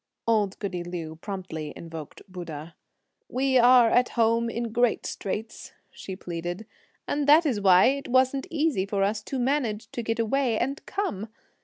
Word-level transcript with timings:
Old 0.25 0.57
goody 0.57 0.83
Liu 0.83 1.17
promptly 1.17 1.73
invoked 1.75 2.23
Buddha. 2.27 2.73
"We 3.29 3.59
are 3.59 3.87
at 3.91 4.09
home 4.17 4.49
in 4.49 4.71
great 4.71 5.05
straits," 5.05 5.73
she 5.91 6.15
pleaded, 6.15 6.65
"and 7.07 7.27
that's 7.27 7.59
why 7.59 7.85
it 7.85 8.07
wasn't 8.07 8.47
easy 8.49 8.87
for 8.87 9.03
us 9.03 9.21
to 9.21 9.37
manage 9.37 9.91
to 9.91 10.01
get 10.01 10.17
away 10.17 10.57
and 10.57 10.83
come! 10.87 11.29